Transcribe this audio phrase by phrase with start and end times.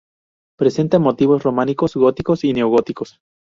[0.57, 3.19] Presenta motivos románicos, góticos y neogóticos.